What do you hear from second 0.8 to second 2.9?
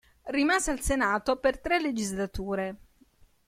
Senato per tre legislature.